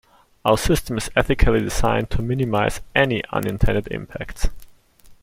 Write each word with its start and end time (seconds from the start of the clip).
Our 0.43 0.57
system 0.57 0.97
is 0.97 1.11
ethically 1.15 1.59
designed 1.59 2.09
to 2.09 2.23
minimize 2.23 2.81
any 2.95 3.21
unintended 3.31 3.87
impacts. 3.89 4.49